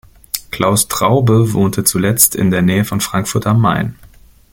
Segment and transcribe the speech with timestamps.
[0.49, 3.93] Klaus Traube wohnte zuletzt in der Nähe von Frankfurt am Main.